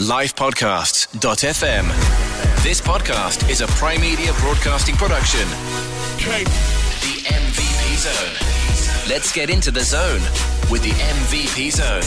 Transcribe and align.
livepodcasts.fm. 0.00 1.84
This 2.62 2.80
podcast 2.80 3.50
is 3.50 3.60
a 3.60 3.66
Prime 3.66 4.00
Media 4.00 4.32
broadcasting 4.40 4.94
production. 4.96 5.46
The 6.16 7.22
MVP 7.26 7.96
Zone. 7.98 8.34
Let's 9.10 9.30
get 9.32 9.50
into 9.50 9.70
the 9.70 9.82
zone 9.82 10.22
with 10.70 10.82
the 10.82 10.90
MVP 10.90 11.72
Zone. 11.72 12.02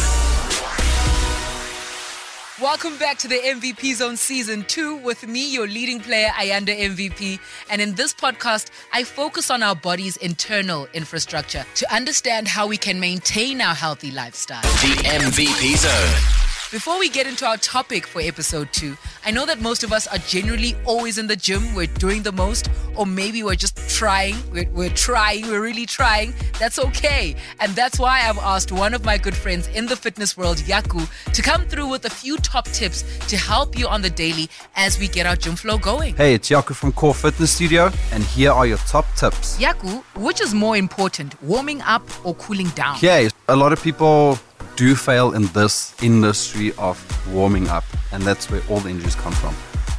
Welcome 2.59 2.97
back 2.97 3.19
to 3.19 3.27
the 3.27 3.35
MVP 3.35 3.93
Zone 3.93 4.17
Season 4.17 4.63
2 4.63 4.95
with 4.97 5.27
me, 5.27 5.53
your 5.53 5.67
leading 5.67 5.99
player, 5.99 6.29
Ayanda 6.29 6.75
MVP. 6.75 7.39
And 7.69 7.79
in 7.79 7.93
this 7.93 8.11
podcast, 8.13 8.71
I 8.91 9.03
focus 9.03 9.51
on 9.51 9.61
our 9.61 9.75
body's 9.75 10.17
internal 10.17 10.87
infrastructure 10.93 11.63
to 11.75 11.93
understand 11.93 12.47
how 12.47 12.65
we 12.65 12.77
can 12.77 12.99
maintain 12.99 13.61
our 13.61 13.75
healthy 13.75 14.09
lifestyle. 14.09 14.61
The 14.61 14.95
MVP 15.03 15.77
Zone. 15.77 16.52
Before 16.73 16.97
we 16.97 17.07
get 17.07 17.27
into 17.27 17.45
our 17.45 17.57
topic 17.57 18.07
for 18.07 18.19
episode 18.19 18.73
two, 18.73 18.97
I 19.23 19.29
know 19.29 19.45
that 19.45 19.61
most 19.61 19.83
of 19.83 19.93
us 19.93 20.07
are 20.07 20.17
generally 20.17 20.75
always 20.85 21.19
in 21.19 21.27
the 21.27 21.35
gym, 21.35 21.75
we're 21.75 21.85
doing 21.85 22.23
the 22.23 22.31
most, 22.31 22.67
or 22.95 23.05
maybe 23.05 23.43
we're 23.43 23.53
just 23.53 23.77
trying, 23.95 24.35
we're, 24.51 24.67
we're, 24.71 24.89
trying, 24.89 25.45
we're 25.45 25.61
really 25.61 25.85
trying. 25.85 26.33
That's 26.57 26.79
okay. 26.79 27.35
And 27.59 27.75
that's 27.75 27.99
why 27.99 28.27
I've 28.27 28.39
asked 28.39 28.71
one 28.71 28.95
of 28.95 29.05
my 29.05 29.19
good 29.19 29.35
friends 29.35 29.67
in 29.67 29.85
the 29.85 29.95
fitness 29.95 30.35
world, 30.35 30.57
Jaco, 30.57 31.07
to 31.31 31.41
come 31.43 31.63
through 31.67 31.89
with 31.89 32.05
a 32.05 32.09
few 32.09 32.37
top 32.37 32.65
tips 32.69 33.03
to 33.27 33.37
help 33.37 33.77
you 33.77 33.87
on 33.87 34.01
the 34.01 34.09
daily 34.09 34.49
as 34.75 34.97
we 34.97 35.07
get 35.07 35.27
our 35.27 35.35
gym 35.35 35.55
flow 35.55 35.77
going. 35.77 36.15
Hey, 36.15 36.33
it's 36.33 36.49
Jaco 36.49 36.73
from 36.73 36.91
Core 36.91 37.13
Fitness 37.13 37.51
Studio, 37.51 37.91
and 38.11 38.23
here 38.23 38.51
are 38.51 38.65
your 38.65 38.79
top 38.79 39.05
tips. 39.13 39.59
Jaco, 39.59 40.01
which 40.15 40.41
is 40.41 40.55
more 40.55 40.75
important, 40.75 41.39
warming 41.43 41.83
up 41.83 42.01
or 42.25 42.33
cooling 42.33 42.69
down? 42.69 42.95
Okay, 42.95 43.29
a 43.47 43.55
lot 43.55 43.71
of 43.73 43.83
people 43.83 44.39
do 44.75 44.95
fail 44.95 45.33
in 45.33 45.47
this 45.47 45.93
industry 46.01 46.73
of 46.77 46.97
warming 47.33 47.67
up, 47.67 47.83
and 48.11 48.23
that's 48.23 48.49
where 48.49 48.61
all 48.69 48.79
the 48.79 48.89
injuries 48.89 49.15
come 49.15 49.33
from. 49.33 49.55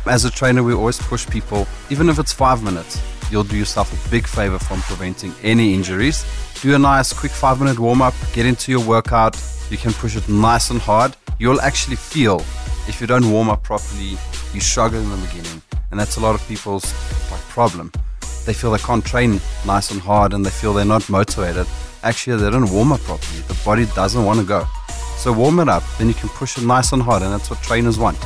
As 0.07 0.25
a 0.25 0.31
trainer, 0.31 0.63
we 0.63 0.75
always 0.75 0.99
push 0.99 1.29
people, 1.29 1.67
even 1.91 2.09
if 2.09 2.19
it's 2.19 2.33
five 2.33 2.63
minutes, 2.63 3.01
you'll 3.31 3.45
do 3.45 3.57
yourself 3.57 3.93
a 3.93 4.11
big 4.11 4.27
favor 4.27 4.59
from 4.59 4.81
preventing 4.83 5.33
any 5.43 5.75
injuries. 5.75 6.25
Do 6.61 6.75
a 6.75 6.79
nice 6.79 7.13
quick 7.13 7.33
five 7.33 7.59
minute 7.59 7.79
warm 7.79 8.03
up, 8.03 8.15
get 8.33 8.47
into 8.47 8.71
your 8.71 8.85
workout. 8.85 9.37
You 9.71 9.79
can 9.79 9.93
push 9.93 10.17
it 10.17 10.29
nice 10.29 10.71
and 10.71 10.81
hard. 10.81 11.17
You'll 11.39 11.61
actually 11.61 11.97
feel 11.97 12.41
if 12.87 13.01
you 13.01 13.07
don't 13.07 13.31
warm 13.31 13.49
up 13.49 13.63
properly, 13.63 14.19
you 14.53 14.61
struggle 14.61 15.01
in 15.01 15.11
the 15.11 15.17
beginning. 15.17 15.63
And 15.91 15.99
that's 15.99 16.17
a 16.17 16.21
lot 16.21 16.35
of 16.35 16.47
people's 16.49 16.93
problem. 17.49 17.91
They 18.47 18.53
feel 18.53 18.71
they 18.71 18.79
can't 18.79 19.05
train 19.05 19.41
nice 19.67 19.91
and 19.91 20.01
hard 20.01 20.33
and 20.35 20.45
they 20.45 20.51
feel 20.51 20.73
they're 20.73 20.85
not 20.85 21.09
motivated 21.09 21.67
actually 22.05 22.37
they 22.37 22.51
don't 22.51 22.71
warm 22.71 22.93
up 22.93 23.01
properly. 23.01 23.41
The 23.41 23.59
body 23.65 23.87
doesn't 23.87 24.25
want 24.25 24.39
to 24.39 24.47
go. 24.47 24.65
So 25.17 25.33
warm 25.33 25.59
it 25.61 25.69
up, 25.69 25.83
then 25.99 26.09
you 26.09 26.15
can 26.15 26.29
push 26.29 26.59
it 26.59 26.65
nice 26.65 26.93
and 26.93 27.03
hard, 27.03 27.23
and 27.23 27.33
that's 27.33 27.51
what 27.51 27.61
trainers 27.63 27.99
want. 27.99 28.19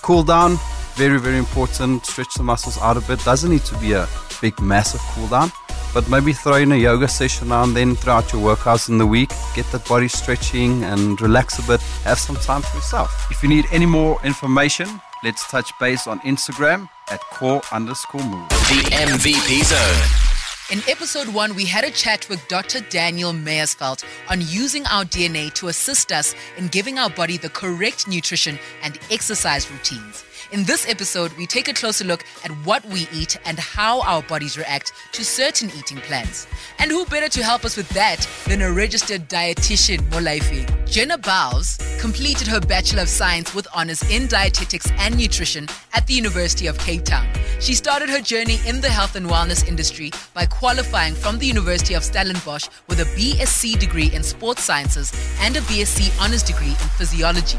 Cool 0.00 0.22
down, 0.22 0.58
very, 0.94 1.20
very 1.20 1.36
important. 1.36 2.06
Stretch 2.06 2.34
the 2.34 2.42
muscles 2.42 2.78
out 2.78 2.96
a 2.96 3.00
bit. 3.02 3.22
Doesn't 3.24 3.50
need 3.50 3.64
to 3.64 3.78
be 3.78 3.92
a 3.92 4.08
big, 4.40 4.58
massive 4.60 5.00
cool 5.12 5.28
down, 5.28 5.52
but 5.92 6.08
maybe 6.08 6.32
throw 6.32 6.54
in 6.54 6.72
a 6.72 6.76
yoga 6.76 7.06
session 7.06 7.48
now 7.48 7.62
and 7.64 7.76
then 7.76 7.94
throughout 7.94 8.32
your 8.32 8.42
workouts 8.42 8.88
in 8.88 8.98
the 8.98 9.06
week. 9.06 9.30
Get 9.54 9.70
that 9.72 9.86
body 9.86 10.08
stretching 10.08 10.82
and 10.84 11.20
relax 11.20 11.58
a 11.58 11.66
bit. 11.66 11.80
Have 12.04 12.18
some 12.18 12.36
time 12.36 12.62
for 12.62 12.76
yourself. 12.76 13.30
If 13.30 13.42
you 13.42 13.48
need 13.48 13.66
any 13.70 13.86
more 13.86 14.18
information, 14.24 14.88
let's 15.22 15.48
touch 15.50 15.70
base 15.78 16.06
on 16.06 16.18
Instagram 16.20 16.88
at 17.12 17.20
core 17.30 17.60
underscore 17.70 18.24
move. 18.24 18.48
The 18.48 18.82
MVP 18.90 19.62
Zone. 19.64 20.22
In 20.70 20.82
episode 20.88 21.28
one, 21.28 21.54
we 21.54 21.66
had 21.66 21.84
a 21.84 21.90
chat 21.90 22.26
with 22.30 22.40
Dr. 22.48 22.80
Daniel 22.88 23.32
Meyersfeld 23.32 24.02
on 24.30 24.40
using 24.40 24.86
our 24.86 25.04
DNA 25.04 25.52
to 25.54 25.68
assist 25.68 26.10
us 26.10 26.34
in 26.56 26.68
giving 26.68 26.98
our 26.98 27.10
body 27.10 27.36
the 27.36 27.50
correct 27.50 28.08
nutrition 28.08 28.58
and 28.82 28.98
exercise 29.10 29.70
routines. 29.70 30.24
In 30.52 30.64
this 30.64 30.86
episode, 30.86 31.32
we 31.38 31.46
take 31.46 31.68
a 31.68 31.72
closer 31.72 32.04
look 32.04 32.26
at 32.44 32.50
what 32.66 32.84
we 32.84 33.08
eat 33.10 33.38
and 33.46 33.58
how 33.58 34.02
our 34.02 34.20
bodies 34.20 34.58
react 34.58 34.92
to 35.12 35.24
certain 35.24 35.70
eating 35.70 35.96
plans. 35.96 36.46
And 36.78 36.90
who 36.90 37.06
better 37.06 37.30
to 37.30 37.42
help 37.42 37.64
us 37.64 37.74
with 37.74 37.88
that 37.90 38.28
than 38.46 38.60
a 38.60 38.70
registered 38.70 39.30
dietitian, 39.30 40.00
Molaifi? 40.10 40.68
Jenna 40.84 41.16
Bowes 41.16 41.78
completed 41.98 42.46
her 42.48 42.60
Bachelor 42.60 43.00
of 43.00 43.08
Science 43.08 43.54
with 43.54 43.66
honors 43.74 44.02
in 44.10 44.26
dietetics 44.26 44.90
and 44.98 45.16
nutrition 45.16 45.68
at 45.94 46.06
the 46.06 46.12
University 46.12 46.66
of 46.66 46.76
Cape 46.76 47.06
Town. 47.06 47.26
She 47.58 47.72
started 47.72 48.10
her 48.10 48.20
journey 48.20 48.58
in 48.66 48.82
the 48.82 48.90
health 48.90 49.16
and 49.16 49.24
wellness 49.26 49.66
industry 49.66 50.10
by 50.34 50.44
qualifying 50.44 51.14
from 51.14 51.38
the 51.38 51.46
University 51.46 51.94
of 51.94 52.04
Stellenbosch 52.04 52.68
with 52.88 53.00
a 53.00 53.04
BSc 53.16 53.78
degree 53.78 54.12
in 54.12 54.22
sports 54.22 54.64
sciences 54.64 55.14
and 55.40 55.56
a 55.56 55.60
BSc 55.60 56.12
honors 56.20 56.42
degree 56.42 56.72
in 56.72 56.88
physiology. 56.98 57.56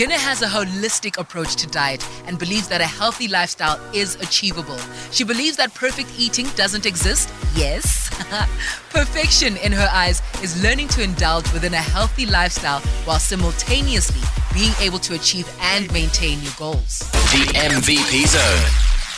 Jenna 0.00 0.16
has 0.16 0.40
a 0.40 0.46
holistic 0.46 1.18
approach 1.18 1.56
to 1.56 1.66
diet 1.66 2.02
and 2.24 2.38
believes 2.38 2.68
that 2.68 2.80
a 2.80 2.86
healthy 2.86 3.28
lifestyle 3.28 3.78
is 3.94 4.14
achievable. 4.22 4.78
She 5.10 5.24
believes 5.24 5.58
that 5.58 5.74
perfect 5.74 6.10
eating 6.16 6.46
doesn't 6.56 6.86
exist. 6.86 7.28
Yes. 7.54 8.08
Perfection 8.88 9.58
in 9.58 9.72
her 9.72 9.90
eyes 9.92 10.22
is 10.42 10.62
learning 10.62 10.88
to 10.96 11.02
indulge 11.02 11.52
within 11.52 11.74
a 11.74 11.84
healthy 11.92 12.24
lifestyle 12.24 12.80
while 13.04 13.18
simultaneously 13.18 14.22
being 14.54 14.72
able 14.80 15.00
to 15.00 15.12
achieve 15.12 15.46
and 15.60 15.92
maintain 15.92 16.40
your 16.40 16.54
goals. 16.56 17.00
The 17.34 17.52
MVP 17.52 18.26
Zone. 18.26 18.70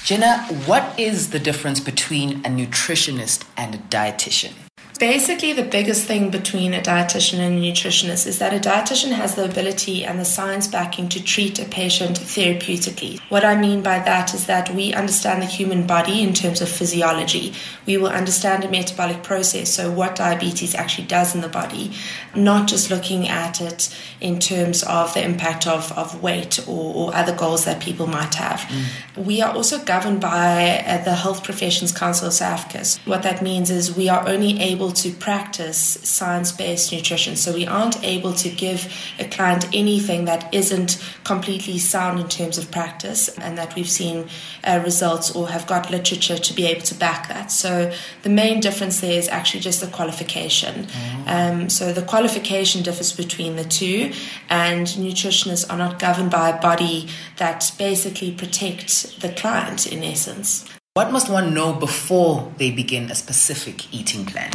Jenna, 0.03 0.38
what 0.66 0.98
is 0.98 1.31
the 1.31 1.38
difference 1.38 1.78
between 1.78 2.44
a 2.44 2.48
nutritionist 2.48 3.44
and 3.56 3.76
a 3.76 3.78
dietitian? 3.78 4.62
Basically, 5.03 5.53
the 5.53 5.65
biggest 5.65 6.07
thing 6.07 6.31
between 6.31 6.73
a 6.75 6.81
dietitian 6.81 7.41
and 7.41 7.59
a 7.59 7.61
nutritionist 7.61 8.25
is 8.25 8.39
that 8.39 8.55
a 8.55 8.61
dietitian 8.61 9.11
has 9.11 9.35
the 9.35 9.45
ability 9.45 10.05
and 10.05 10.17
the 10.17 10.25
science 10.25 10.69
backing 10.69 11.09
to 11.09 11.21
treat 11.21 11.59
a 11.59 11.65
patient 11.65 12.21
therapeutically. 12.21 13.19
What 13.29 13.45
I 13.45 13.61
mean 13.61 13.83
by 13.83 13.99
that 13.99 14.33
is 14.33 14.47
that 14.47 14.73
we 14.73 14.95
understand 14.95 15.43
the 15.43 15.47
human 15.47 15.89
body 15.89 16.23
in 16.23 16.33
terms 16.33 16.61
of 16.61 16.69
physiology. 16.69 17.53
We 17.85 17.97
will 17.97 18.11
understand 18.11 18.63
a 18.63 18.71
metabolic 18.71 19.25
process, 19.25 19.75
so 19.75 19.91
what 19.91 20.15
diabetes 20.15 20.77
actually 20.77 21.09
does 21.09 21.34
in 21.34 21.41
the 21.41 21.49
body, 21.49 21.91
not 22.37 22.69
just 22.69 22.89
looking 22.89 23.27
at 23.27 23.61
it 23.61 23.93
in 24.21 24.39
terms 24.39 24.84
of 24.84 25.13
the 25.15 25.25
impact 25.25 25.67
of, 25.67 25.91
of 25.99 26.23
weight 26.23 26.61
or, 26.69 26.95
or 26.95 27.15
other 27.17 27.34
goals 27.34 27.65
that 27.65 27.83
people 27.83 28.07
might 28.07 28.37
have. 28.37 28.61
Mm. 28.61 29.27
We 29.27 29.43
are 29.43 29.53
also 29.53 29.83
governed 29.84 30.21
by 30.21 30.84
uh, 30.87 31.03
the 31.03 31.17
Health 31.17 31.43
Professions 31.43 31.91
Council 31.91 32.29
of 32.29 32.34
South 32.34 32.61
Africa. 32.61 32.87
What 33.05 33.25
that 33.25 33.43
means 33.43 33.69
is 33.69 33.97
we 33.97 34.09
are 34.09 34.29
only 34.29 34.61
able 34.61 34.91
to 34.92 35.12
practice 35.12 35.78
science 35.78 36.53
based 36.53 36.92
nutrition. 36.92 37.36
So 37.36 37.53
we 37.53 37.66
aren't 37.66 38.03
able 38.04 38.32
to 38.34 38.48
give 38.48 38.92
a 39.19 39.25
client 39.25 39.66
anything 39.72 40.25
that 40.26 40.53
isn't 40.53 41.03
completely 41.25 41.78
sound 41.78 42.20
in 42.20 42.28
terms 42.28 42.58
of 42.58 42.70
practice 42.70 43.28
and 43.38 43.56
that 43.58 43.75
we've 43.75 43.88
seen 43.88 44.28
uh, 44.64 44.80
results 44.84 45.34
or 45.34 45.48
have 45.48 45.66
got 45.66 45.91
literature 45.91 46.38
to 46.38 46.54
be 46.54 46.66
able 46.66 46.82
to 46.82 46.94
back 46.94 47.28
that. 47.28 47.50
So 47.50 47.92
the 48.22 48.30
main 48.30 48.60
difference 48.60 49.00
there 49.00 49.19
is 49.19 49.28
actually 49.28 49.60
just 49.60 49.80
the 49.80 49.86
qualification. 49.88 50.84
Mm-hmm. 50.84 51.28
Um, 51.28 51.69
so 51.69 51.92
the 51.92 52.03
qualification 52.03 52.82
differs 52.82 53.12
between 53.12 53.56
the 53.56 53.64
two, 53.64 54.12
and 54.48 54.86
nutritionists 54.86 55.70
are 55.70 55.78
not 55.78 55.98
governed 55.98 56.30
by 56.30 56.50
a 56.50 56.60
body 56.60 57.09
that 57.38 57.72
basically 57.78 58.32
protects 58.32 59.16
the 59.16 59.30
client 59.30 59.86
in 59.86 60.03
essence. 60.03 60.64
What 60.94 61.10
must 61.10 61.30
one 61.30 61.54
know 61.54 61.72
before 61.72 62.53
they 62.59 62.70
begin 62.70 63.10
a 63.10 63.14
specific 63.14 63.94
eating 63.94 64.26
plan? 64.26 64.50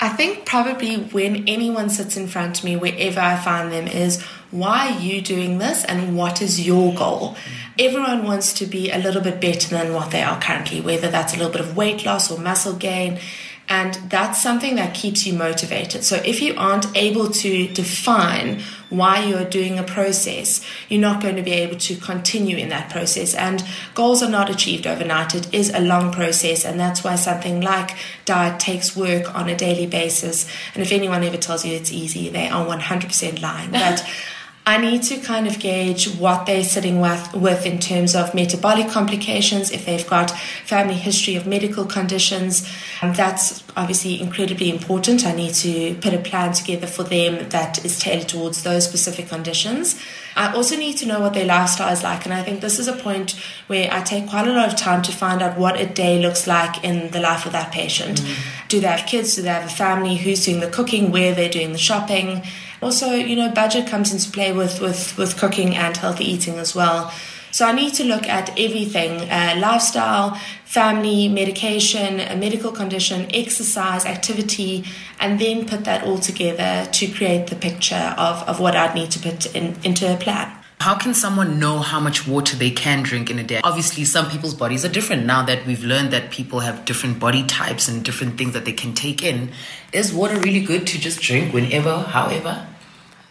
I 0.00 0.08
think 0.10 0.46
probably 0.46 0.96
when 0.96 1.48
anyone 1.48 1.90
sits 1.90 2.16
in 2.16 2.28
front 2.28 2.58
of 2.58 2.64
me, 2.64 2.76
wherever 2.76 3.18
I 3.18 3.36
find 3.36 3.72
them, 3.72 3.88
is 3.88 4.22
why 4.50 4.92
are 4.92 5.00
you 5.00 5.20
doing 5.20 5.58
this 5.58 5.84
and 5.84 6.16
what 6.16 6.40
is 6.40 6.64
your 6.64 6.94
goal? 6.94 7.34
Mm. 7.34 7.86
Everyone 7.86 8.24
wants 8.24 8.52
to 8.54 8.66
be 8.66 8.90
a 8.90 8.98
little 8.98 9.20
bit 9.20 9.40
better 9.40 9.68
than 9.68 9.92
what 9.92 10.12
they 10.12 10.22
are 10.22 10.40
currently, 10.40 10.80
whether 10.80 11.08
that's 11.08 11.34
a 11.34 11.36
little 11.36 11.52
bit 11.52 11.60
of 11.60 11.76
weight 11.76 12.06
loss 12.06 12.30
or 12.30 12.38
muscle 12.38 12.74
gain. 12.74 13.18
And 13.68 13.94
that's 14.08 14.42
something 14.42 14.76
that 14.76 14.94
keeps 14.94 15.26
you 15.26 15.34
motivated. 15.34 16.02
So 16.02 16.16
if 16.16 16.40
you 16.40 16.54
aren't 16.56 16.86
able 16.96 17.28
to 17.28 17.68
define 17.68 18.62
why 18.88 19.22
you're 19.24 19.44
doing 19.44 19.78
a 19.78 19.82
process, 19.82 20.64
you're 20.88 21.00
not 21.00 21.20
going 21.20 21.36
to 21.36 21.42
be 21.42 21.52
able 21.52 21.76
to 21.76 21.96
continue 21.96 22.56
in 22.56 22.70
that 22.70 22.90
process. 22.90 23.34
And 23.34 23.62
goals 23.94 24.22
are 24.22 24.30
not 24.30 24.48
achieved 24.48 24.86
overnight. 24.86 25.34
It 25.34 25.52
is 25.52 25.70
a 25.74 25.80
long 25.80 26.12
process. 26.12 26.64
And 26.64 26.80
that's 26.80 27.04
why 27.04 27.16
something 27.16 27.60
like 27.60 27.96
diet 28.24 28.58
takes 28.58 28.96
work 28.96 29.34
on 29.34 29.50
a 29.50 29.56
daily 29.56 29.86
basis. 29.86 30.48
And 30.74 30.82
if 30.82 30.90
anyone 30.90 31.22
ever 31.22 31.36
tells 31.36 31.66
you 31.66 31.74
it's 31.74 31.92
easy, 31.92 32.30
they 32.30 32.48
are 32.48 32.64
100% 32.64 33.42
lying. 33.42 33.70
But 33.70 34.02
I 34.68 34.76
need 34.76 35.02
to 35.04 35.16
kind 35.16 35.46
of 35.46 35.58
gauge 35.58 36.14
what 36.16 36.44
they're 36.44 36.62
sitting 36.62 37.00
with, 37.00 37.32
with 37.32 37.64
in 37.64 37.78
terms 37.78 38.14
of 38.14 38.34
metabolic 38.34 38.90
complications, 38.90 39.70
if 39.70 39.86
they've 39.86 40.06
got 40.06 40.30
family 40.66 40.92
history 40.92 41.36
of 41.36 41.46
medical 41.46 41.86
conditions. 41.86 42.68
And 43.00 43.16
that's 43.16 43.64
obviously 43.78 44.20
incredibly 44.20 44.68
important. 44.68 45.24
I 45.24 45.32
need 45.32 45.54
to 45.54 45.94
put 46.02 46.12
a 46.12 46.18
plan 46.18 46.52
together 46.52 46.86
for 46.86 47.02
them 47.02 47.48
that 47.48 47.82
is 47.82 47.98
tailored 47.98 48.28
towards 48.28 48.62
those 48.62 48.84
specific 48.84 49.30
conditions. 49.30 49.98
I 50.36 50.52
also 50.52 50.76
need 50.76 50.98
to 50.98 51.06
know 51.06 51.20
what 51.20 51.32
their 51.32 51.46
lifestyle 51.46 51.90
is 51.90 52.02
like. 52.02 52.26
And 52.26 52.34
I 52.34 52.42
think 52.42 52.60
this 52.60 52.78
is 52.78 52.88
a 52.88 52.92
point 52.92 53.40
where 53.68 53.88
I 53.90 54.02
take 54.02 54.28
quite 54.28 54.46
a 54.46 54.52
lot 54.52 54.68
of 54.70 54.76
time 54.76 55.00
to 55.00 55.12
find 55.12 55.40
out 55.40 55.58
what 55.58 55.80
a 55.80 55.86
day 55.86 56.20
looks 56.20 56.46
like 56.46 56.84
in 56.84 57.10
the 57.12 57.20
life 57.20 57.46
of 57.46 57.52
that 57.52 57.72
patient. 57.72 58.20
Mm. 58.20 58.68
Do 58.68 58.80
they 58.80 58.88
have 58.88 59.06
kids? 59.06 59.34
Do 59.34 59.40
they 59.40 59.48
have 59.48 59.64
a 59.64 59.74
family? 59.74 60.16
Who's 60.16 60.44
doing 60.44 60.60
the 60.60 60.68
cooking? 60.68 61.10
Where 61.10 61.34
they're 61.34 61.48
doing 61.48 61.72
the 61.72 61.78
shopping? 61.78 62.42
Also, 62.80 63.12
you 63.12 63.36
know, 63.36 63.50
budget 63.50 63.86
comes 63.88 64.12
into 64.12 64.30
play 64.30 64.52
with, 64.52 64.80
with, 64.80 65.16
with 65.18 65.36
cooking 65.36 65.74
and 65.74 65.96
healthy 65.96 66.24
eating 66.24 66.58
as 66.58 66.74
well. 66.74 67.12
So 67.50 67.66
I 67.66 67.72
need 67.72 67.94
to 67.94 68.04
look 68.04 68.28
at 68.28 68.50
everything 68.50 69.28
uh, 69.30 69.56
lifestyle, 69.58 70.34
family, 70.64 71.28
medication, 71.28 72.20
a 72.20 72.36
medical 72.36 72.70
condition, 72.70 73.26
exercise, 73.34 74.04
activity, 74.04 74.84
and 75.18 75.40
then 75.40 75.66
put 75.66 75.84
that 75.84 76.04
all 76.04 76.18
together 76.18 76.88
to 76.90 77.06
create 77.08 77.46
the 77.48 77.56
picture 77.56 78.14
of, 78.18 78.42
of 78.48 78.60
what 78.60 78.76
I'd 78.76 78.94
need 78.94 79.10
to 79.12 79.18
put 79.18 79.54
in, 79.54 79.76
into 79.82 80.12
a 80.12 80.16
plan. 80.16 80.57
How 80.80 80.96
can 80.96 81.12
someone 81.12 81.58
know 81.58 81.80
how 81.80 81.98
much 81.98 82.26
water 82.26 82.56
they 82.56 82.70
can 82.70 83.02
drink 83.02 83.30
in 83.30 83.38
a 83.40 83.42
day? 83.42 83.60
Obviously, 83.64 84.04
some 84.04 84.30
people's 84.30 84.54
bodies 84.54 84.84
are 84.84 84.88
different 84.88 85.26
now 85.26 85.42
that 85.42 85.66
we've 85.66 85.82
learned 85.82 86.12
that 86.12 86.30
people 86.30 86.60
have 86.60 86.84
different 86.84 87.18
body 87.18 87.44
types 87.44 87.88
and 87.88 88.04
different 88.04 88.38
things 88.38 88.52
that 88.52 88.64
they 88.64 88.72
can 88.72 88.94
take 88.94 89.22
in. 89.24 89.50
Is 89.92 90.12
water 90.12 90.38
really 90.38 90.60
good 90.60 90.86
to 90.86 90.98
just 90.98 91.20
drink 91.20 91.52
whenever, 91.52 91.98
however? 91.98 92.66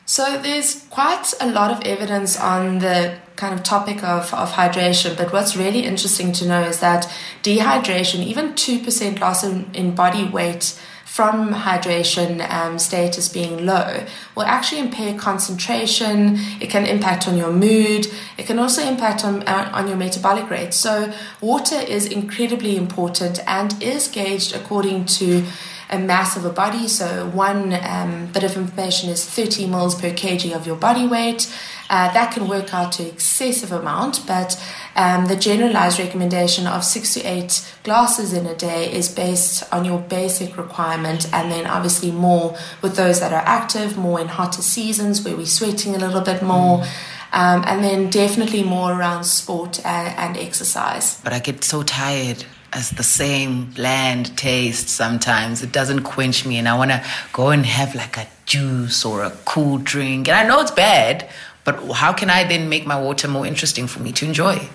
So, 0.05 0.38
there's 0.41 0.85
quite 0.89 1.33
a 1.39 1.49
lot 1.49 1.71
of 1.71 1.81
evidence 1.85 2.38
on 2.38 2.79
the 2.79 3.17
kind 3.38 3.53
of 3.53 3.63
topic 3.63 4.03
of, 4.03 4.33
of 4.33 4.51
hydration, 4.51 5.15
but 5.15 5.31
what's 5.31 5.55
really 5.55 5.85
interesting 5.85 6.33
to 6.33 6.45
know 6.45 6.63
is 6.63 6.79
that 6.81 7.09
dehydration, 7.43 8.25
even 8.25 8.53
2% 8.53 9.19
loss 9.19 9.43
in, 9.43 9.69
in 9.73 9.95
body 9.95 10.25
weight, 10.25 10.77
from 11.17 11.51
hydration 11.51 12.47
um, 12.51 12.77
status 12.77 13.27
being 13.27 13.65
low 13.65 14.05
will 14.35 14.43
actually 14.43 14.79
impair 14.79 15.17
concentration. 15.17 16.35
It 16.61 16.69
can 16.69 16.85
impact 16.85 17.27
on 17.27 17.35
your 17.35 17.51
mood. 17.51 18.05
It 18.37 18.45
can 18.45 18.59
also 18.59 18.83
impact 18.83 19.25
on, 19.25 19.41
uh, 19.47 19.71
on 19.73 19.87
your 19.87 19.97
metabolic 19.97 20.47
rate. 20.51 20.75
So, 20.75 21.11
water 21.41 21.79
is 21.79 22.05
incredibly 22.05 22.77
important 22.77 23.39
and 23.47 23.81
is 23.81 24.07
gauged 24.07 24.55
according 24.55 25.05
to 25.17 25.43
a 25.89 26.00
mass 26.00 26.36
of 26.36 26.45
a 26.45 26.50
body. 26.50 26.88
So, 26.88 27.28
one 27.30 27.74
um, 27.74 28.28
bit 28.28 28.44
of 28.44 28.56
information 28.56 29.10
is 29.10 29.25
30 29.25 29.68
mils 29.68 29.95
per 29.95 30.10
kg 30.10 30.56
of 30.56 30.68
your 30.68 30.75
body 30.75 31.07
weight. 31.07 31.51
Uh, 31.89 32.12
that 32.12 32.34
can 32.34 32.48
work 32.50 32.74
out 32.74 32.92
to 32.92 33.07
excessive 33.07 33.72
amount, 33.72 34.25
but 34.28 34.62
um, 34.98 35.28
the 35.28 35.38
generalized 35.38 36.00
recommendation 36.00 36.68
of 36.68 36.84
six 36.84 37.13
to 37.13 37.22
eight 37.22 37.74
glasses 37.84 38.34
in 38.34 38.45
a 38.45 38.56
day 38.56 38.92
is 38.92 39.07
based 39.07 39.63
on 39.74 39.86
your 39.86 40.00
basic 40.00 40.57
requirement, 40.57 41.34
and 41.34 41.50
then 41.50 41.66
obviously 41.66 42.12
more 42.12 42.57
with 42.81 42.98
those 42.98 43.22
that 43.22 43.31
are 43.31 43.44
active, 43.45 43.98
more 43.98 44.19
in 44.19 44.28
hotter 44.28 44.62
seasons 44.62 45.24
where 45.24 45.38
we're 45.38 45.45
sweating 45.45 45.95
a 45.95 46.00
little 46.00 46.22
bit 46.22 46.42
more. 46.42 46.80
Mm. 46.80 46.88
Um, 47.34 47.63
and 47.68 47.84
then 47.84 48.10
definitely 48.10 48.63
more 48.63 48.94
around 48.94 49.25
sport 49.25 49.86
and, 49.86 50.18
and 50.18 50.38
exercise. 50.38 51.19
But 51.25 51.34
I 51.34 51.39
get 51.39 51.62
so 51.62 51.84
tired 51.84 52.45
as 52.73 52.91
the 52.91 53.03
same 53.03 53.71
bland 53.71 54.37
taste 54.37 54.89
sometimes. 54.89 55.63
It 55.63 55.71
doesn't 55.71 56.03
quench 56.03 56.45
me, 56.45 56.57
and 56.57 56.67
I 56.67 56.77
want 56.77 56.91
to 56.91 57.03
go 57.33 57.49
and 57.49 57.65
have 57.65 57.95
like 57.95 58.17
a 58.17 58.27
juice 58.45 59.05
or 59.05 59.23
a 59.23 59.31
cool 59.45 59.77
drink. 59.77 60.27
And 60.27 60.37
I 60.37 60.47
know 60.47 60.59
it's 60.61 60.71
bad, 60.71 61.29
but 61.63 61.75
how 61.93 62.13
can 62.13 62.29
I 62.29 62.43
then 62.43 62.69
make 62.69 62.85
my 62.85 62.99
water 62.99 63.27
more 63.27 63.45
interesting 63.45 63.87
for 63.87 63.99
me 63.99 64.11
to 64.13 64.25
enjoy? 64.25 64.69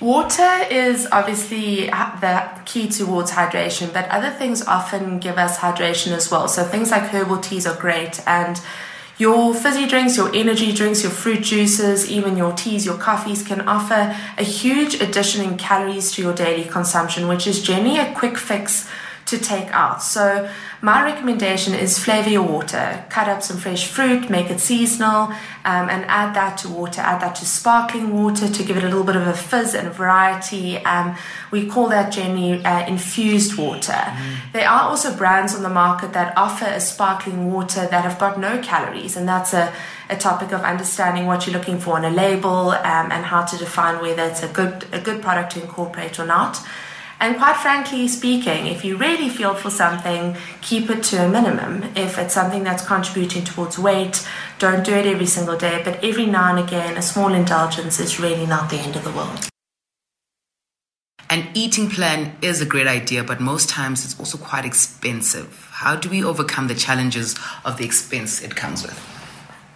Water 0.00 0.64
is 0.70 1.08
obviously 1.10 1.86
the 1.86 2.48
key 2.64 2.88
towards 2.88 3.32
hydration, 3.32 3.92
but 3.92 4.08
other 4.10 4.30
things 4.30 4.62
often 4.62 5.18
give 5.18 5.38
us 5.38 5.58
hydration 5.58 6.12
as 6.12 6.30
well. 6.30 6.46
So 6.46 6.62
things 6.62 6.92
like 6.92 7.02
herbal 7.02 7.38
teas 7.38 7.66
are 7.66 7.74
great, 7.74 8.20
and 8.24 8.60
your 9.18 9.52
fizzy 9.52 9.86
drinks, 9.86 10.16
your 10.16 10.34
energy 10.34 10.72
drinks, 10.72 11.02
your 11.02 11.10
fruit 11.10 11.42
juices, 11.42 12.08
even 12.10 12.36
your 12.36 12.52
teas, 12.52 12.86
your 12.86 12.96
coffees 12.96 13.42
can 13.42 13.60
offer 13.68 14.16
a 14.38 14.44
huge 14.44 14.94
addition 15.00 15.44
in 15.44 15.58
calories 15.58 16.12
to 16.12 16.22
your 16.22 16.32
daily 16.32 16.64
consumption, 16.64 17.26
which 17.26 17.46
is 17.46 17.62
generally 17.62 17.98
a 17.98 18.14
quick 18.14 18.38
fix 18.38 18.88
to 19.28 19.38
take 19.38 19.68
out. 19.72 20.02
So 20.02 20.48
my 20.80 21.02
recommendation 21.04 21.74
is 21.74 21.98
flavor 21.98 22.30
your 22.30 22.42
water. 22.42 23.04
Cut 23.10 23.28
up 23.28 23.42
some 23.42 23.58
fresh 23.58 23.86
fruit, 23.86 24.30
make 24.30 24.50
it 24.50 24.60
seasonal, 24.60 25.28
um, 25.64 25.90
and 25.90 26.04
add 26.06 26.34
that 26.34 26.56
to 26.58 26.68
water. 26.68 27.02
Add 27.02 27.20
that 27.20 27.34
to 27.36 27.44
sparkling 27.44 28.14
water 28.14 28.48
to 28.48 28.62
give 28.62 28.76
it 28.76 28.84
a 28.84 28.86
little 28.86 29.04
bit 29.04 29.16
of 29.16 29.26
a 29.26 29.34
fizz 29.34 29.74
and 29.74 29.92
variety. 29.92 30.78
Um, 30.78 31.16
we 31.50 31.66
call 31.66 31.88
that 31.88 32.10
generally 32.10 32.64
uh, 32.64 32.86
infused 32.86 33.58
water. 33.58 33.92
Mm. 33.92 34.52
There 34.52 34.68
are 34.68 34.88
also 34.88 35.14
brands 35.14 35.54
on 35.54 35.62
the 35.62 35.68
market 35.68 36.14
that 36.14 36.32
offer 36.36 36.66
a 36.66 36.80
sparkling 36.80 37.52
water 37.52 37.86
that 37.86 38.04
have 38.04 38.18
got 38.18 38.40
no 38.40 38.62
calories, 38.62 39.16
and 39.16 39.28
that's 39.28 39.52
a 39.52 39.72
a 40.10 40.16
topic 40.16 40.52
of 40.52 40.62
understanding 40.62 41.26
what 41.26 41.46
you're 41.46 41.54
looking 41.54 41.78
for 41.78 41.96
on 41.96 42.04
a 42.04 42.10
label 42.10 42.70
um, 42.70 43.12
and 43.12 43.26
how 43.26 43.44
to 43.44 43.58
define 43.58 44.00
whether 44.00 44.22
it's 44.22 44.42
a 44.42 44.48
good 44.48 44.86
a 44.92 45.00
good 45.00 45.20
product 45.20 45.52
to 45.52 45.60
incorporate 45.60 46.18
or 46.18 46.24
not. 46.24 46.58
And 47.20 47.36
quite 47.36 47.56
frankly 47.56 48.06
speaking, 48.06 48.66
if 48.68 48.84
you 48.84 48.96
really 48.96 49.28
feel 49.28 49.54
for 49.54 49.70
something, 49.70 50.36
keep 50.60 50.88
it 50.88 51.02
to 51.04 51.24
a 51.24 51.28
minimum. 51.28 51.82
If 51.96 52.16
it's 52.16 52.32
something 52.32 52.62
that's 52.62 52.86
contributing 52.86 53.42
towards 53.44 53.76
weight, 53.76 54.26
don't 54.60 54.84
do 54.84 54.94
it 54.94 55.04
every 55.04 55.26
single 55.26 55.56
day, 55.56 55.82
but 55.84 56.02
every 56.04 56.26
now 56.26 56.54
and 56.54 56.64
again, 56.64 56.96
a 56.96 57.02
small 57.02 57.34
indulgence 57.34 57.98
is 57.98 58.20
really 58.20 58.46
not 58.46 58.70
the 58.70 58.76
end 58.76 58.94
of 58.94 59.02
the 59.02 59.10
world. 59.10 59.48
An 61.28 61.48
eating 61.54 61.90
plan 61.90 62.36
is 62.40 62.62
a 62.62 62.66
great 62.66 62.86
idea, 62.86 63.24
but 63.24 63.40
most 63.40 63.68
times 63.68 64.04
it's 64.04 64.18
also 64.18 64.38
quite 64.38 64.64
expensive. 64.64 65.68
How 65.72 65.96
do 65.96 66.08
we 66.08 66.24
overcome 66.24 66.68
the 66.68 66.74
challenges 66.74 67.36
of 67.64 67.78
the 67.78 67.84
expense 67.84 68.42
it 68.42 68.54
comes 68.54 68.82
with? 68.82 69.17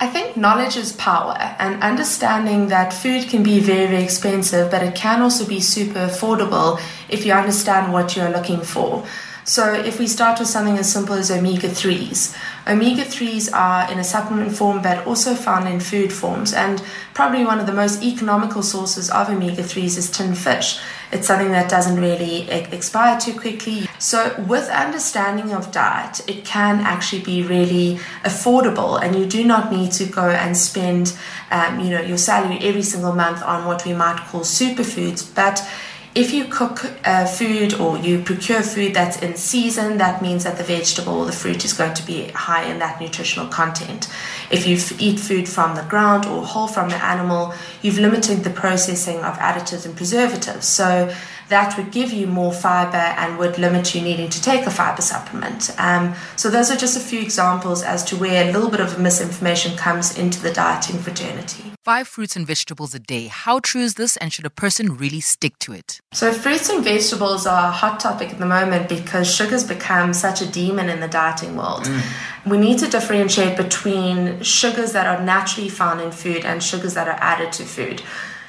I 0.03 0.09
think 0.09 0.37
knowledge 0.37 0.77
is 0.77 0.95
power, 0.95 1.37
and 1.61 1.81
understanding 1.81 2.67
that 2.71 2.93
food 2.93 3.29
can 3.29 3.45
be 3.45 3.61
very, 3.61 3.87
very 3.87 4.03
expensive, 4.03 4.69
but 4.69 4.83
it 4.83 4.97
can 4.97 5.23
also 5.23 5.47
be 5.47 5.61
super 5.61 6.01
affordable 6.01 6.81
if 7.09 7.25
you 7.25 7.33
understand 7.33 7.93
what 7.93 8.17
you're 8.17 8.29
looking 8.29 8.63
for. 8.63 9.07
So, 9.45 9.75
if 9.75 9.99
we 9.99 10.07
start 10.07 10.39
with 10.39 10.47
something 10.47 10.79
as 10.79 10.93
simple 10.93 11.17
as 11.17 11.29
omega 11.29 11.67
3s, 11.67 12.37
omega 12.69 13.03
3s 13.03 13.53
are 13.53 13.91
in 13.91 13.99
a 13.99 14.05
supplement 14.05 14.57
form 14.57 14.81
but 14.83 15.05
also 15.05 15.35
found 15.35 15.67
in 15.67 15.81
food 15.81 16.13
forms, 16.13 16.53
and 16.55 16.81
probably 17.13 17.45
one 17.45 17.59
of 17.59 17.67
the 17.67 17.73
most 17.73 18.05
economical 18.05 18.63
sources 18.63 19.11
of 19.11 19.29
omega 19.29 19.63
3s 19.63 19.99
is 19.99 20.11
tin 20.11 20.37
fish. 20.37 20.79
It's 21.11 21.27
something 21.27 21.51
that 21.51 21.69
doesn't 21.69 22.01
really 22.01 22.49
expire 22.51 23.19
too 23.21 23.39
quickly. 23.39 23.89
So, 23.99 24.33
with 24.47 24.69
understanding 24.69 25.53
of 25.53 25.73
diet, 25.73 26.23
it 26.29 26.45
can 26.45 26.79
actually 26.79 27.23
be 27.23 27.43
really 27.43 27.97
affordable, 28.25 29.03
and 29.03 29.17
you 29.17 29.27
do 29.27 29.45
not 29.45 29.73
need 29.73 29.91
to 29.93 30.05
go 30.05 30.31
and 30.31 30.57
spend, 30.57 31.19
um, 31.51 31.81
you 31.81 31.91
know, 31.91 32.01
your 32.01 32.17
salary 32.17 32.59
every 32.63 32.83
single 32.83 33.13
month 33.13 33.43
on 33.43 33.67
what 33.67 33.85
we 33.85 33.93
might 33.93 34.19
call 34.29 34.43
superfoods, 34.43 35.35
but 35.35 35.69
if 36.15 36.35
you 36.35 36.45
cook 36.45 36.85
uh, 37.05 37.25
food 37.25 37.75
or 37.75 37.97
you 37.97 38.23
procure 38.23 38.63
food 38.63 38.93
that's 38.93 39.23
in 39.23 39.35
season, 39.35 39.97
that 39.97 40.21
means 40.21 40.45
that 40.45 40.59
the 40.59 40.65
vegetable 40.65 41.21
or 41.21 41.27
the 41.27 41.33
fruit 41.33 41.65
is 41.65 41.73
going 41.73 41.95
to 41.95 42.07
be 42.07 42.29
high 42.29 42.65
in 42.65 42.79
that 42.81 43.01
nutritional 43.01 43.49
content. 43.49 44.09
If 44.51 44.67
you 44.67 44.77
f- 44.77 45.01
eat 45.01 45.19
food 45.19 45.49
from 45.49 45.75
the 45.75 45.83
ground 45.85 46.27
or 46.27 46.45
whole 46.45 46.69
from 46.69 46.91
the 46.91 47.03
animal, 47.03 47.55
you've 47.81 47.99
limited 47.99 48.45
the 48.45 48.51
processing 48.51 49.19
of 49.21 49.37
additives 49.39 49.87
and 49.87 49.97
preservatives. 49.97 50.67
So 50.67 51.15
that 51.53 51.77
would 51.77 51.93
give 51.93 52.13
you 52.13 52.27
more 52.27 52.53
fiber 52.53 52.97
and 52.97 53.39
would 53.39 53.59
limit 53.59 53.95
you 53.95 54.01
needing 54.01 54.31
to 54.31 54.43
take 54.43 54.67
a 54.67 54.71
fiber 54.71 55.03
supplement. 55.03 55.71
Um, 55.79 56.15
so, 56.37 56.49
those 56.49 56.71
are 56.71 56.77
just 56.77 56.97
a 56.97 57.01
few 57.01 57.21
examples 57.21 57.83
as 57.83 58.03
to 58.05 58.17
where 58.17 58.49
a 58.49 58.53
little 58.53 58.71
bit 58.71 58.81
of 58.81 58.99
misinformation 58.99 59.77
comes 59.77 60.19
into 60.19 60.41
the 60.41 60.53
dieting 60.53 60.99
fraternity. 60.99 61.65
Five 61.85 62.09
fruits 62.09 62.37
and 62.37 62.47
vegetables 62.47 62.95
a 62.95 62.99
day. 62.99 63.27
How 63.27 63.59
true 63.59 63.83
is 63.83 63.95
this, 63.95 64.17
and 64.17 64.33
should 64.33 64.47
a 64.47 64.51
person 64.51 64.97
really 64.97 65.21
stick 65.21 65.59
to 65.61 65.73
it? 65.73 66.01
So, 66.13 66.33
fruits 66.33 66.71
and 66.71 66.83
vegetables 66.83 67.47
are 67.47 67.69
a 67.69 67.71
hot 67.71 68.01
topic 68.01 68.31
at 68.31 68.39
the 68.39 68.47
moment 68.47 68.89
because 68.89 69.33
sugar's 69.33 69.65
become 69.65 70.15
such 70.15 70.41
a 70.41 70.51
demon 70.51 70.89
in 70.89 71.01
the 71.01 71.09
dieting 71.09 71.57
world. 71.57 71.85
Mm. 71.85 72.51
We 72.51 72.57
need 72.57 72.79
to 72.79 72.89
differentiate 72.89 73.57
between 73.57 74.43
sugars 74.43 74.93
that 74.93 75.07
are 75.07 75.23
naturally 75.23 75.69
found 75.69 76.01
in 76.01 76.13
food 76.13 76.45
and 76.45 76.63
sugars 76.63 76.95
that 76.95 77.09
are 77.09 77.19
added 77.21 77.53
to 77.53 77.65
food. 77.65 78.03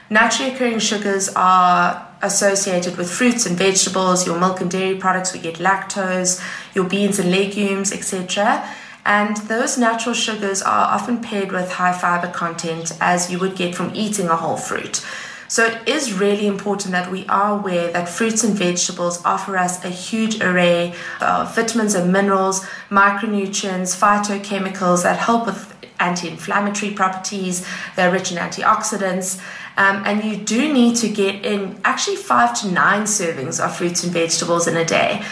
Naturally 0.10 0.54
occurring 0.54 0.80
sugars 0.80 1.30
are 1.36 2.03
associated 2.24 2.98
with 2.98 3.12
fruits 3.12 3.46
and 3.46 3.56
vegetables, 3.58 4.26
your 4.26 4.40
milk 4.40 4.62
and 4.62 4.72
dairy 4.72 4.98
products, 4.98 5.34
we 5.34 5.40
get 5.40 5.56
lactose, 5.56 6.42
your 6.74 6.86
beans 6.86 7.20
and 7.20 7.30
legumes, 7.30 7.92
etc. 7.92 8.68
And 9.06 9.38
those 9.38 9.78
natural 9.78 10.16
sugars 10.16 10.62
are 10.62 10.96
often 10.96 11.22
paired 11.22 11.52
with 11.52 11.74
high 11.74 11.94
fiber 11.94 12.32
content, 12.32 12.94
as 13.02 13.30
you 13.30 13.38
would 13.40 13.56
get 13.56 13.76
from 13.76 13.92
eating 13.94 14.28
a 14.28 14.36
whole 14.36 14.58
fruit. 14.58 15.06
So 15.50 15.66
it 15.66 15.88
is 15.88 16.14
really 16.14 16.48
important 16.48 16.94
that 16.94 17.12
we 17.12 17.28
are 17.28 17.60
aware 17.60 17.92
that 17.92 18.10
fruits 18.10 18.44
and 18.44 18.56
vegetables 18.56 19.24
offer 19.24 19.56
us 19.56 19.84
a 19.86 19.90
huge 19.90 20.42
array 20.42 20.96
of 21.22 21.54
vitamins 21.54 21.94
and 21.94 22.12
minerals, 22.12 22.66
micronutrients, 22.90 23.96
phytochemicals 23.96 25.04
that 25.04 25.20
help 25.20 25.46
with 25.46 25.73
anti 26.00 26.28
inflammatory 26.28 26.92
properties, 26.92 27.66
they're 27.96 28.12
rich 28.12 28.32
in 28.32 28.38
antioxidants. 28.38 29.42
Um, 29.76 30.04
and 30.06 30.24
you 30.24 30.38
do 30.38 30.72
need 30.72 30.96
to 30.98 31.10
get 31.10 31.46
in 31.46 31.80
actually 31.84 32.18
five 32.18 32.60
to 32.62 32.68
nine 32.72 33.04
servings 33.04 33.64
of 33.64 33.76
fruits 33.76 34.04
and 34.04 34.14
vegetables 34.14 34.68
in 34.68 34.78
a 34.78 34.86
day. 34.86 35.26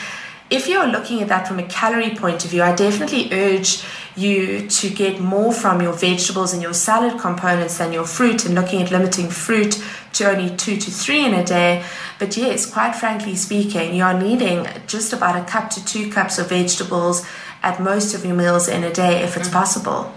If 0.50 0.68
you're 0.68 0.88
looking 0.88 1.22
at 1.22 1.30
that 1.30 1.48
from 1.48 1.60
a 1.60 1.63
calorie 1.63 2.13
point 2.15 2.44
of 2.44 2.51
view, 2.51 2.62
I 2.62 2.75
definitely 2.75 3.30
urge 3.32 3.84
you 4.18 4.68
to 4.68 4.89
get 4.89 5.22
more 5.22 5.53
from 5.53 5.82
your 5.82 5.94
vegetables 5.94 6.51
and 6.51 6.62
your 6.62 6.74
salad 6.74 7.20
components 7.22 7.77
than 7.77 7.94
your 7.94 8.06
fruit 8.06 8.46
and 8.46 8.53
looking 8.53 8.82
at 8.82 8.91
limiting 8.91 9.30
fruit 9.30 9.82
to 10.13 10.30
only 10.30 10.53
two 10.58 10.75
to 10.75 10.91
three 10.91 11.25
in 11.25 11.34
a 11.34 11.46
day. 11.46 11.86
But 12.20 12.36
yes, 12.36 12.70
quite 12.70 12.96
frankly 12.96 13.36
speaking, 13.36 13.96
you 13.96 14.03
are 14.03 14.20
needing 14.20 14.68
just 14.88 15.13
about 15.13 15.41
a 15.41 15.46
cup 15.46 15.70
to 15.72 15.86
two 15.86 16.12
cups 16.12 16.38
of 16.38 16.50
vegetables 16.50 17.25
at 17.63 17.80
most 17.82 18.13
of 18.13 18.25
your 18.25 18.36
meals 18.36 18.68
in 18.68 18.84
a 18.84 18.91
day 18.91 19.24
if 19.24 19.38
it's 19.38 19.48
mm-hmm. 19.48 19.58
possible. 19.58 20.13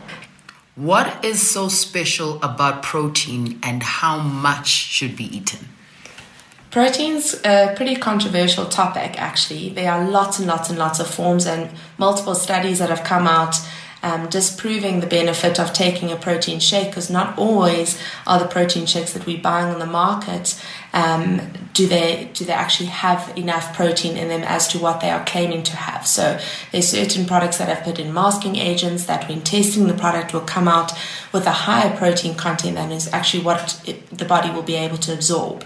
What 0.77 1.25
is 1.25 1.53
so 1.53 1.69
special 1.69 2.43
about 2.43 2.83
protein 2.83 3.61
and 3.63 3.81
how 3.81 4.19
much 4.19 4.67
should 4.67 5.17
be 5.17 5.25
eaten? 5.25 5.69
Protein's 6.73 7.41
a 7.45 7.73
pretty 7.77 7.95
controversial 7.95 8.67
topic, 8.67 9.15
actually. 9.17 9.69
There 9.69 9.93
are 9.93 10.05
lots 10.11 10.41
and 10.41 10.49
lots 10.49 10.71
and 10.71 10.77
lots 10.77 10.99
of 10.99 11.07
forms 11.07 11.47
and 11.47 11.71
multiple 11.97 12.35
studies 12.35 12.81
that 12.81 12.89
have 12.89 13.05
come 13.05 13.29
out 13.29 13.55
um, 14.05 14.29
disproving 14.29 15.01
the 15.01 15.07
benefit 15.07 15.59
of 15.59 15.73
taking 15.73 16.13
a 16.13 16.17
protein 16.17 16.61
shake 16.61 16.91
because 16.91 17.09
not 17.09 17.39
always 17.39 17.99
are 18.27 18.39
the 18.39 18.47
protein 18.47 18.85
shakes 18.85 19.15
that 19.15 19.25
we're 19.25 19.41
buying 19.41 19.73
on 19.73 19.79
the 19.79 19.87
market 19.87 20.61
um, 20.93 21.41
do 21.73 21.89
they 21.89 22.31
do 22.35 22.45
they 22.45 22.53
actually 22.53 22.91
have 22.91 23.37
enough 23.37 23.75
protein 23.75 24.17
in 24.17 24.29
them 24.29 24.43
as 24.43 24.69
to 24.69 24.79
what 24.79 25.01
they 25.01 25.11
are 25.11 25.25
claiming 25.25 25.63
to 25.65 25.75
have. 25.75 26.07
So 26.07 26.39
there's 26.71 26.89
certain 26.89 27.25
products 27.25 27.59
that 27.59 27.69
have 27.69 27.83
put 27.83 27.99
in 27.99 28.13
masking 28.13 28.57
agents 28.57 29.07
that 29.07 29.27
when 29.29 29.41
testing 29.41 29.87
the 29.87 29.95
product 29.95 30.33
will 30.33 30.43
come 30.43 30.69
out 30.69 30.93
with 31.33 31.47
a 31.47 31.51
higher 31.51 31.97
protein 31.97 32.37
content 32.37 32.77
than 32.77 32.93
is 32.93 33.13
actually 33.13 33.43
what 33.43 33.81
it, 33.87 34.07
the 34.17 34.25
body 34.25 34.51
will 34.51 34.63
be 34.63 34.77
able 34.77 34.99
to 34.99 35.13
absorb 35.15 35.65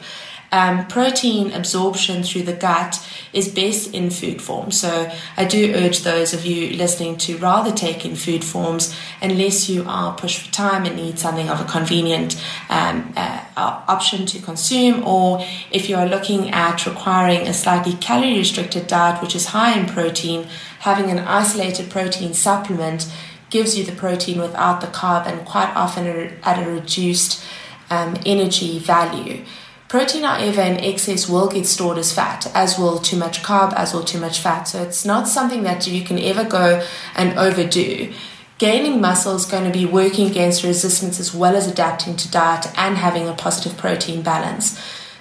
um, 0.50 0.86
protein 0.86 1.52
absorption 1.52 2.22
through 2.22 2.42
the 2.42 2.54
gut 2.54 3.06
is 3.32 3.48
best 3.48 3.92
in 3.92 4.10
food 4.10 4.40
form. 4.40 4.70
So 4.70 5.10
I 5.36 5.44
do 5.44 5.74
urge 5.74 6.00
those 6.00 6.32
of 6.32 6.46
you 6.46 6.76
listening 6.76 7.18
to 7.18 7.36
rather 7.36 7.70
take 7.70 8.04
in 8.04 8.16
food 8.16 8.44
forms 8.44 8.96
unless 9.20 9.68
you 9.68 9.84
are 9.86 10.16
pushed 10.16 10.40
for 10.40 10.52
time 10.52 10.86
and 10.86 10.96
need 10.96 11.18
something 11.18 11.48
of 11.48 11.60
a 11.60 11.64
convenient 11.64 12.42
um, 12.70 13.12
uh, 13.16 13.44
option 13.56 14.24
to 14.26 14.38
consume, 14.40 15.06
or 15.06 15.44
if 15.70 15.88
you 15.88 15.96
are 15.96 16.06
looking 16.06 16.50
at 16.50 16.86
requiring 16.86 17.46
a 17.46 17.52
slightly 17.52 17.92
calorie 17.94 18.38
restricted 18.38 18.86
diet 18.86 19.20
which 19.20 19.34
is 19.34 19.46
high 19.46 19.78
in 19.78 19.86
protein, 19.86 20.46
having 20.80 21.10
an 21.10 21.18
isolated 21.18 21.90
protein 21.90 22.32
supplement 22.32 23.10
gives 23.50 23.78
you 23.78 23.84
the 23.84 23.92
protein 23.92 24.40
without 24.40 24.80
the 24.80 24.86
carb 24.86 25.26
and 25.26 25.46
quite 25.46 25.74
often 25.74 26.06
at 26.42 26.66
a 26.66 26.70
reduced 26.70 27.42
um, 27.90 28.16
energy 28.26 28.78
value. 28.78 29.42
Protein, 29.88 30.25
however, 30.25 30.61
in 30.61 30.78
excess 30.80 31.30
will 31.30 31.49
get 31.49 31.66
stored 31.66 31.97
as 31.97 32.12
fat, 32.12 32.50
as 32.54 32.78
will 32.78 32.99
too 32.99 33.16
much 33.16 33.42
carb, 33.42 33.73
as 33.73 33.95
will 33.95 34.04
too 34.04 34.21
much 34.21 34.38
fat. 34.38 34.64
So 34.64 34.83
it's 34.83 35.07
not 35.07 35.26
something 35.26 35.62
that 35.62 35.87
you 35.87 36.04
can 36.04 36.18
ever 36.18 36.45
go 36.45 36.85
and 37.16 37.38
overdo. 37.38 38.12
Gaining 38.59 39.00
muscle 39.00 39.35
is 39.35 39.47
going 39.47 39.64
to 39.64 39.76
be 39.76 39.87
working 39.87 40.28
against 40.28 40.62
resistance 40.62 41.18
as 41.18 41.33
well 41.33 41.57
as 41.57 41.66
adapting 41.66 42.16
to 42.16 42.30
diet 42.30 42.66
and 42.76 42.99
having 42.99 43.28
a 43.28 43.33
positive 43.33 43.78
protein 43.78 44.21
balance. 44.21 44.78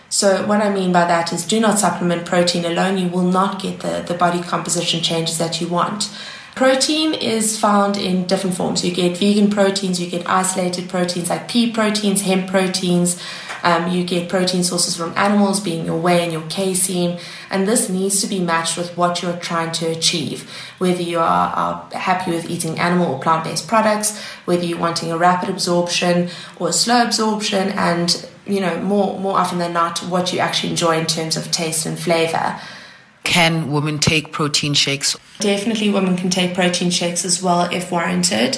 So, 0.10 0.46
what 0.48 0.62
I 0.62 0.74
mean 0.74 0.92
by 0.92 1.06
that 1.06 1.32
is 1.32 1.46
do 1.46 1.60
not 1.60 1.80
supplement 1.80 2.26
protein 2.26 2.66
alone. 2.66 2.98
You 2.98 3.10
will 3.10 3.30
not 3.30 3.62
get 3.62 3.82
the, 3.82 4.04
the 4.06 4.16
body 4.16 4.42
composition 4.42 5.02
changes 5.02 5.38
that 5.38 5.62
you 5.62 5.68
want. 5.68 6.10
Protein 6.56 7.14
is 7.14 7.60
found 7.60 7.98
in 7.98 8.26
different 8.26 8.56
forms. 8.56 8.84
You 8.84 8.92
get 8.92 9.16
vegan 9.18 9.52
proteins, 9.52 10.02
you 10.02 10.10
get 10.10 10.28
isolated 10.28 10.90
proteins 10.90 11.30
like 11.30 11.48
pea 11.48 11.72
proteins, 11.72 12.22
hemp 12.22 12.50
proteins, 12.50 13.22
um, 13.64 13.92
you 13.92 14.04
get 14.04 14.30
protein 14.30 14.64
sources 14.64 14.96
from 14.96 15.14
animals, 15.18 15.60
being 15.60 15.86
your 15.86 16.00
whey 16.00 16.24
and 16.24 16.32
your 16.32 16.48
casein, 16.50 17.20
and 17.50 17.68
this 17.68 17.90
needs 17.90 18.22
to 18.22 18.28
be 18.28 18.40
matched 18.40 18.78
with 18.78 18.98
what 18.98 19.22
you're 19.22 19.38
trying 19.38 19.72
to 19.74 19.88
achieve. 19.88 20.50
Whether 20.78 21.02
you 21.02 21.20
are, 21.20 21.24
are 21.24 21.90
happy 21.94 22.32
with 22.32 22.50
eating 22.50 22.80
animal 22.80 23.14
or 23.14 23.20
plant 23.20 23.44
based 23.44 23.68
products, 23.68 24.22
whether 24.46 24.66
you're 24.66 24.80
wanting 24.80 25.12
a 25.12 25.18
rapid 25.18 25.50
absorption 25.50 26.30
or 26.60 26.70
a 26.70 26.74
slow 26.74 27.04
absorption, 27.04 27.70
and 27.70 28.28
you 28.46 28.62
know, 28.62 28.80
more, 28.82 29.20
more 29.20 29.38
often 29.38 29.60
than 29.60 29.74
not, 29.74 30.00
what 30.00 30.32
you 30.32 30.40
actually 30.40 30.70
enjoy 30.70 30.98
in 30.98 31.06
terms 31.06 31.36
of 31.36 31.52
taste 31.52 31.86
and 31.86 32.00
flavor. 32.00 32.60
Can 33.24 33.72
women 33.72 34.00
take 34.00 34.32
protein 34.32 34.74
shakes? 34.74 35.18
Definitely, 35.40 35.90
women 35.90 36.16
can 36.16 36.30
take 36.30 36.54
protein 36.54 36.90
shakes 36.90 37.26
as 37.26 37.44
well 37.44 37.70
if 37.74 37.92
warranted. 37.92 38.58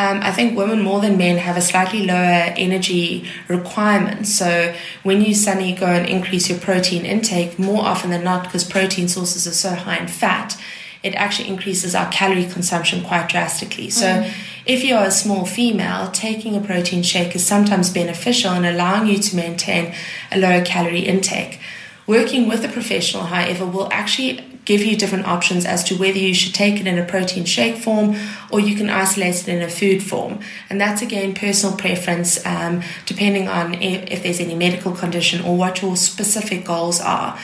Um, 0.00 0.20
I 0.22 0.32
think 0.32 0.56
women 0.56 0.80
more 0.80 0.98
than 1.02 1.18
men 1.18 1.36
have 1.36 1.58
a 1.58 1.60
slightly 1.60 2.06
lower 2.06 2.54
energy 2.56 3.28
requirement. 3.48 4.26
So 4.26 4.74
when 5.02 5.20
you 5.20 5.34
suddenly 5.34 5.74
go 5.74 5.84
and 5.84 6.08
increase 6.08 6.48
your 6.48 6.58
protein 6.58 7.04
intake, 7.04 7.58
more 7.58 7.84
often 7.84 8.08
than 8.08 8.24
not, 8.24 8.44
because 8.44 8.64
protein 8.64 9.08
sources 9.08 9.46
are 9.46 9.52
so 9.52 9.74
high 9.74 9.98
in 9.98 10.08
fat, 10.08 10.58
it 11.02 11.14
actually 11.16 11.50
increases 11.50 11.94
our 11.94 12.10
calorie 12.10 12.46
consumption 12.46 13.04
quite 13.04 13.28
drastically. 13.28 13.90
So 13.90 14.06
mm. 14.06 14.32
if 14.64 14.82
you're 14.84 15.04
a 15.04 15.10
small 15.10 15.44
female, 15.44 16.10
taking 16.10 16.56
a 16.56 16.62
protein 16.62 17.02
shake 17.02 17.36
is 17.36 17.44
sometimes 17.44 17.90
beneficial 17.90 18.54
in 18.54 18.64
allowing 18.64 19.06
you 19.06 19.18
to 19.18 19.36
maintain 19.36 19.92
a 20.32 20.38
lower 20.38 20.64
calorie 20.64 21.00
intake. 21.00 21.60
Working 22.06 22.48
with 22.48 22.64
a 22.64 22.68
professional, 22.68 23.24
however, 23.24 23.66
will 23.66 23.90
actually 23.92 24.49
give 24.70 24.84
you 24.84 24.96
different 24.96 25.26
options 25.26 25.66
as 25.66 25.82
to 25.82 25.96
whether 25.96 26.16
you 26.16 26.32
should 26.32 26.54
take 26.54 26.80
it 26.80 26.86
in 26.86 26.96
a 26.96 27.04
protein 27.04 27.44
shake 27.44 27.76
form 27.76 28.16
or 28.52 28.60
you 28.60 28.76
can 28.76 28.88
isolate 28.88 29.34
it 29.34 29.48
in 29.48 29.60
a 29.60 29.68
food 29.68 30.00
form. 30.00 30.38
And 30.68 30.80
that's 30.80 31.02
again 31.02 31.34
personal 31.34 31.76
preference, 31.76 32.46
um, 32.46 32.82
depending 33.04 33.48
on 33.48 33.74
if, 33.74 34.08
if 34.12 34.22
there's 34.22 34.38
any 34.38 34.54
medical 34.54 34.92
condition 34.92 35.44
or 35.44 35.56
what 35.56 35.82
your 35.82 35.96
specific 35.96 36.64
goals 36.64 37.00
are 37.00 37.36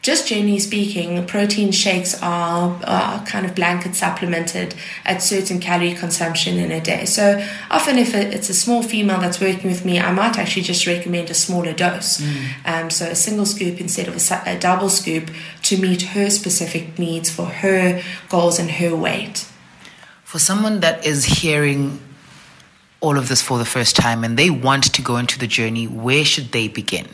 just 0.00 0.28
generally 0.28 0.60
speaking, 0.60 1.26
protein 1.26 1.72
shakes 1.72 2.20
are, 2.22 2.80
are, 2.84 3.24
kind 3.26 3.44
of 3.44 3.54
blanket 3.54 3.96
supplemented 3.96 4.74
at 5.04 5.20
certain 5.20 5.58
calorie 5.58 5.94
consumption 5.94 6.56
in 6.56 6.70
a 6.70 6.80
day. 6.80 7.04
So 7.04 7.44
often, 7.70 7.98
if 7.98 8.14
it's 8.14 8.48
a 8.48 8.54
small 8.54 8.82
female 8.82 9.20
that's 9.20 9.40
working 9.40 9.68
with 9.68 9.84
me, 9.84 9.98
I 9.98 10.12
might 10.12 10.38
actually 10.38 10.62
just 10.62 10.86
recommend 10.86 11.30
a 11.30 11.34
smaller 11.34 11.72
dose. 11.72 12.20
Mm. 12.20 12.46
Um, 12.64 12.90
so 12.90 13.06
a 13.06 13.16
single 13.16 13.44
scoop 13.44 13.80
instead 13.80 14.06
of 14.06 14.14
a, 14.16 14.42
a 14.46 14.58
double 14.58 14.88
scoop 14.88 15.30
to 15.62 15.76
meet 15.76 16.02
her 16.02 16.30
specific 16.30 16.98
needs 16.98 17.28
for 17.28 17.46
her 17.46 18.00
goals 18.28 18.58
and 18.60 18.70
her 18.70 18.94
weight. 18.94 19.46
For 20.22 20.38
someone 20.38 20.80
that 20.80 21.04
is 21.04 21.24
hearing 21.24 22.00
all 23.00 23.18
of 23.18 23.28
this 23.28 23.42
for 23.42 23.58
the 23.58 23.64
first 23.64 23.96
time 23.96 24.22
and 24.22 24.38
they 24.38 24.50
want 24.50 24.94
to 24.94 25.02
go 25.02 25.16
into 25.16 25.38
the 25.38 25.46
journey, 25.46 25.86
where 25.86 26.24
should 26.24 26.52
they 26.52 26.68
begin? 26.68 27.08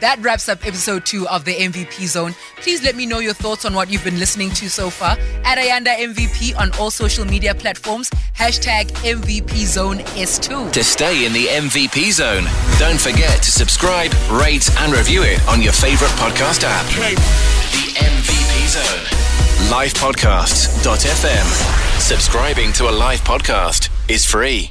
That 0.00 0.18
wraps 0.20 0.48
up 0.48 0.66
episode 0.66 1.04
two 1.04 1.28
of 1.28 1.44
the 1.44 1.54
MVP 1.54 2.06
Zone. 2.06 2.34
Please 2.56 2.82
let 2.82 2.96
me 2.96 3.04
know 3.04 3.18
your 3.18 3.34
thoughts 3.34 3.66
on 3.66 3.74
what 3.74 3.90
you've 3.90 4.02
been 4.02 4.18
listening 4.18 4.48
to 4.52 4.70
so 4.70 4.88
far 4.88 5.18
at 5.44 5.58
Ayanda 5.58 5.94
MVP 5.94 6.56
on 6.58 6.72
all 6.78 6.90
social 6.90 7.26
media 7.26 7.54
platforms. 7.54 8.08
Hashtag 8.36 8.86
MVP 9.04 9.66
Zone 9.66 9.98
S2. 10.16 10.72
To 10.72 10.82
stay 10.84 11.26
in 11.26 11.34
the 11.34 11.44
MVP 11.46 12.12
Zone, 12.12 12.44
don't 12.78 12.98
forget 13.00 13.42
to 13.42 13.50
subscribe, 13.50 14.12
rate, 14.30 14.70
and 14.80 14.92
review 14.92 15.22
it 15.22 15.46
on 15.48 15.60
your 15.60 15.72
favorite 15.72 16.10
podcast 16.12 16.62
app. 16.64 16.86
The 16.86 17.16
MVP 18.00 18.68
Zone. 18.68 19.04
Livepodcasts.fm. 19.70 22.00
Subscribing 22.00 22.72
to 22.72 22.88
a 22.88 22.92
live 22.92 23.20
podcast 23.20 23.90
is 24.08 24.24
free. 24.24 24.70